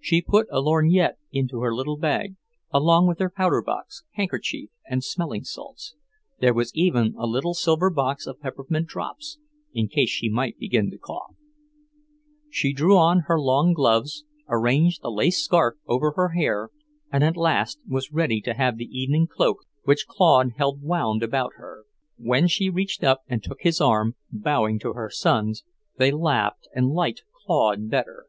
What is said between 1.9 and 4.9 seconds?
bag, along with her powder box, handkerchief